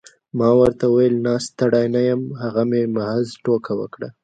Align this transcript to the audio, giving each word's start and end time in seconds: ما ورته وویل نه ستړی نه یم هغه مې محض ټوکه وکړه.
ما 0.37 0.49
ورته 0.59 0.83
وویل 0.87 1.15
نه 1.25 1.33
ستړی 1.47 1.85
نه 1.95 2.01
یم 2.09 2.21
هغه 2.41 2.63
مې 2.69 2.81
محض 2.95 3.27
ټوکه 3.43 3.71
وکړه. 3.79 4.09